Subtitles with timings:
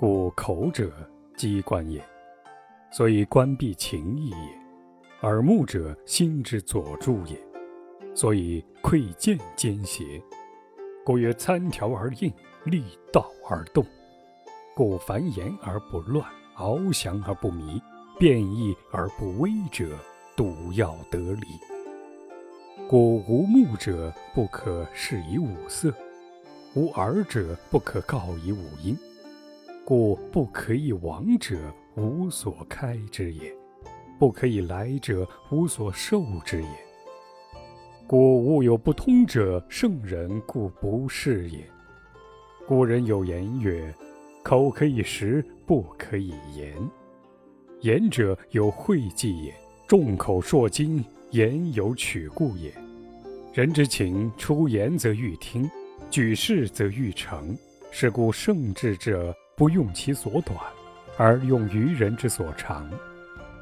[0.00, 0.90] 故口者，
[1.36, 2.02] 机关也，
[2.90, 4.36] 所以关闭情意也；
[5.20, 7.38] 耳目者，心之佐助也，
[8.14, 10.18] 所以窥见奸邪。
[11.04, 12.32] 故曰：参条而应，
[12.64, 12.82] 立
[13.12, 13.84] 道而动。
[14.74, 16.26] 故繁言而不乱，
[16.56, 17.78] 翱翔而不迷，
[18.18, 19.84] 变异而不危者，
[20.34, 21.46] 笃要得离。
[22.88, 25.92] 故无目者不可视以五色，
[26.74, 28.96] 无耳者不可告以五音。
[29.84, 31.56] 故不可以往者，
[31.96, 33.52] 无所开之也；
[34.18, 36.68] 不可以来者，无所受之也。
[38.06, 41.58] 故物有不通者，圣人故不是也。
[42.66, 43.92] 古人有言曰
[44.44, 46.72] ：“口可以食，不可以言。
[47.80, 49.54] 言者有讳忌也。
[49.88, 52.72] 众口铄金，言有曲故也。
[53.52, 55.68] 人之情，出言则欲听，
[56.10, 57.56] 举事则欲成。
[57.90, 60.56] 是故圣智者。”不用其所短，
[61.18, 62.82] 而用于人之所长；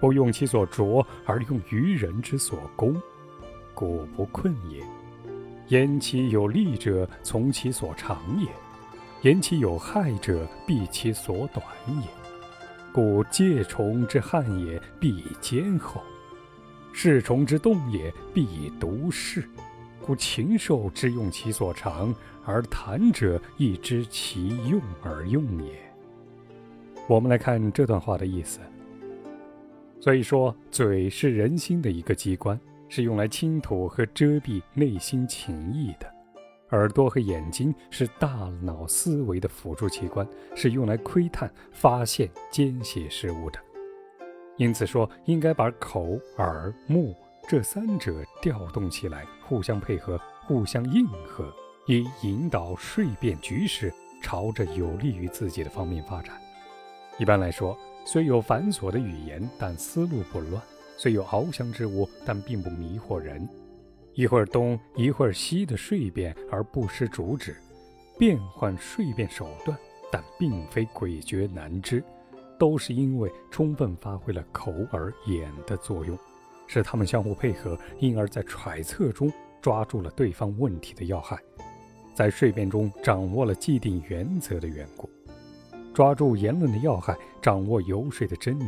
[0.00, 3.00] 不用其所拙，而用于人之所攻，
[3.74, 4.84] 故不困也。
[5.68, 8.48] 言其有利者，从其所长也；
[9.22, 11.64] 言其有害者，避其所短
[12.02, 12.08] 也。
[12.92, 16.00] 故戒虫之悍也，必以坚厚；
[16.92, 19.48] 恃虫之动也，必以独视。
[20.04, 22.12] 故禽兽之用其所长，
[22.44, 25.83] 而谈者亦知其用而用也。
[27.06, 28.60] 我们来看这段话的意思。
[30.00, 36.06] 所以说，嘴是人心的一个机关，是用来倾吐和遮蔽内心情意的；
[36.70, 38.28] 耳朵和眼睛是大
[38.62, 43.58] 脑思维的辅助器官，是用来窥探、发现奸邪事物的。
[44.56, 47.16] 因此说，应该把口、耳、目
[47.48, 51.50] 这三者调动起来，互相配合、互相应和，
[51.86, 56.38] 以引导睡变局势朝着有利于自己的方面发展。
[57.16, 60.60] 一般来说，虽有繁琐的语言，但思路不乱；
[60.96, 63.48] 虽有翱翔之物，但并不迷惑人。
[64.14, 67.56] 一会儿东，一会儿西的睡变而不失主旨，
[68.18, 69.78] 变换睡变手段，
[70.10, 72.02] 但并非诡谲难知，
[72.58, 76.18] 都是因为充分发挥了口、耳、眼的作用，
[76.66, 81.38] 使他们相互配合，因而，在揣测中抓住了对方问题的要害，
[82.12, 85.08] 在睡变中掌握了既定原则的缘故。
[85.94, 88.66] 抓住言论的要害，掌握游说的真理。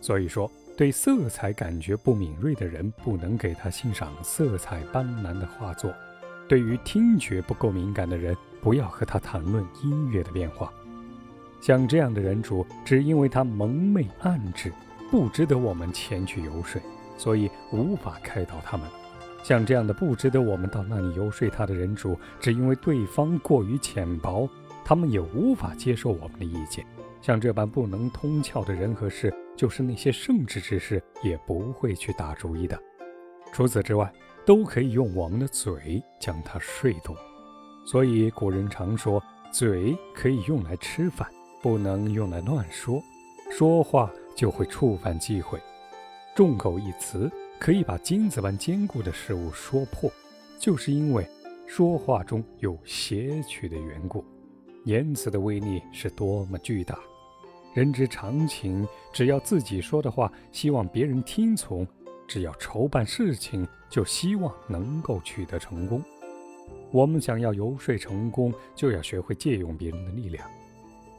[0.00, 5.90] 所以说，对色彩感觉不敏锐的人，不能给他欣赏色彩斑斓的画作；
[6.46, 10.70] 对于听觉不够敏感的人，不要和他谈论音乐的变化。
[11.60, 14.72] 像这样的人主，只因为他蒙昧暗智，
[15.10, 16.80] 不值得我们前去游说，
[17.16, 18.86] 所以无法开导他们。
[19.42, 24.48] 像这样的不值得我们到那里游说他的人主，只因为对方过于浅薄。
[24.88, 26.82] 他们也无法接受我们的意见，
[27.20, 32.82] 像这般不能通窍的人和事，就是那些圣智之士也不会去打主意的。
[33.52, 34.10] 除此之外，
[34.46, 37.14] 都可以用我们的嘴将它说动。
[37.84, 39.22] 所以古人常说，
[39.52, 41.28] 嘴可以用来吃饭，
[41.60, 43.02] 不能用来乱说。
[43.50, 45.60] 说话就会触犯忌讳。
[46.34, 50.10] 众口一词可以把金子般坚固的事物说破，
[50.58, 51.28] 就是因为
[51.66, 54.24] 说话中有邪曲的缘故。
[54.84, 56.98] 言辞的威力是多么巨大！
[57.74, 61.84] 人之常情，只要自己说的话，希望别人听从；
[62.26, 66.02] 只要筹办事情，就希望能够取得成功。
[66.90, 70.48] 我们想要游说成功，就要学会借用别人的力量。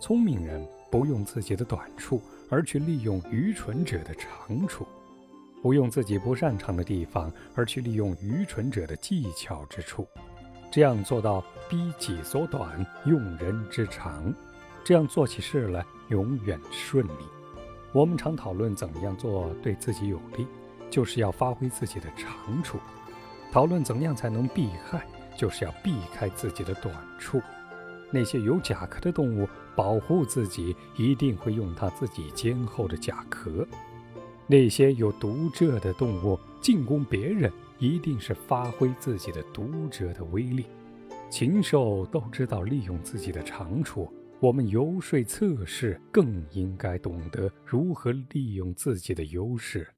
[0.00, 4.84] 聪明人不用自己的短处，而去利用愚蠢者的长处；
[5.62, 10.06] 不用自己不擅长的地方，而去利用愚蠢者的技巧之处。
[10.70, 14.32] 这样做到逼己所短，用人之长，
[14.84, 17.24] 这样做起事来永远顺利。
[17.92, 20.46] 我们常讨论怎样做对自己有利，
[20.88, 22.78] 就是要发挥自己的长处；
[23.50, 25.04] 讨论怎样才能避害，
[25.36, 27.42] 就是要避开自己的短处。
[28.12, 33.66] 那些有甲壳的动物，保护自己一定会用它自己坚厚的甲壳；
[34.46, 37.52] 那些有毒蛰的动物，进攻别人。
[37.80, 40.66] 一定是发挥自己的读者的威力，
[41.30, 49.88] 禽兽都知道利用自己的长处，我们游说测试更应该懂得如何利用自己的优势。